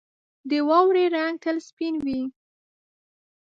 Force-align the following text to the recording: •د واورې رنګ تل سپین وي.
•د 0.49 0.51
واورې 0.67 1.05
رنګ 1.15 1.35
تل 1.43 1.57
سپین 1.67 1.95
وي. 2.05 2.21